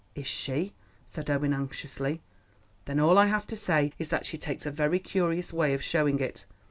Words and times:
"Is 0.15 0.25
she?" 0.25 0.73
said 1.05 1.29
Owen 1.29 1.53
anxiously. 1.53 2.23
"Then 2.85 2.99
all 2.99 3.19
I 3.19 3.27
have 3.27 3.45
to 3.45 3.55
say 3.55 3.91
is 3.99 4.09
that 4.09 4.25
she 4.25 4.35
takes 4.35 4.65
a 4.65 4.71
very 4.71 4.97
curious 4.97 5.53
way 5.53 5.75
of 5.75 5.83
showing 5.83 6.17
it. 6.19 6.47